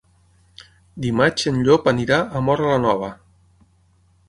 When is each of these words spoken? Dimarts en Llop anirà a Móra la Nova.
Dimarts 1.05 1.45
en 1.51 1.59
Llop 1.67 1.91
anirà 1.93 2.19
a 2.23 2.43
Móra 2.49 2.73
la 2.73 2.83
Nova. 2.89 3.13